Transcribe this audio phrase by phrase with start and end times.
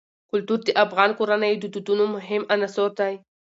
[0.29, 3.13] کلتور د افغان کورنیو د دودونو مهم عنصر دی.